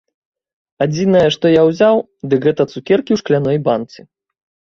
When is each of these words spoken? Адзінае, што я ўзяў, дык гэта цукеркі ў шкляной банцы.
Адзінае, 0.85 1.25
што 1.35 1.45
я 1.55 1.61
ўзяў, 1.69 2.01
дык 2.31 2.41
гэта 2.47 2.61
цукеркі 2.73 3.11
ў 3.17 3.23
шкляной 3.23 3.57
банцы. 3.67 3.99